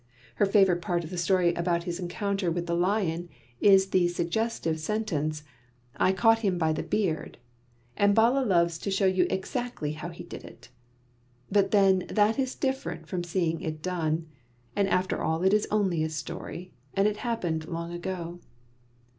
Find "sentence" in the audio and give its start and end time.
4.79-5.43